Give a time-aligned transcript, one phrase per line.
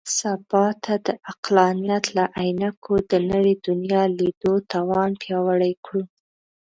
[0.17, 6.03] سبا ته د عقلانیت له عینکو د نوي دنیا لیدو توان پیاوړی کړو.